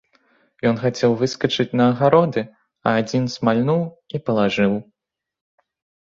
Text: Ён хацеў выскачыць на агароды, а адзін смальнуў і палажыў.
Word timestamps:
Ён 0.69 0.75
хацеў 0.83 1.11
выскачыць 1.17 1.75
на 1.81 1.85
агароды, 1.91 2.41
а 2.91 2.93
адзін 3.01 3.23
смальнуў 3.33 3.83
і 4.17 4.21
палажыў. 4.31 4.73